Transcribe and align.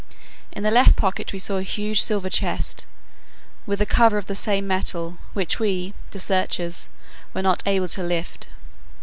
In 0.51 0.63
the 0.63 0.71
left 0.71 0.95
pocket 0.95 1.31
we 1.31 1.37
saw 1.37 1.57
a 1.57 1.61
huge 1.61 2.01
silver 2.01 2.31
chest, 2.31 2.87
with 3.67 3.79
a 3.81 3.85
cover 3.85 4.17
of 4.17 4.25
the 4.25 4.33
same 4.33 4.65
metal, 4.65 5.19
which 5.33 5.59
we, 5.59 5.93
the 6.09 6.17
searchers, 6.17 6.89
were 7.35 7.43
not 7.43 7.61
able 7.67 7.87
to 7.89 8.01
lift. 8.01 8.47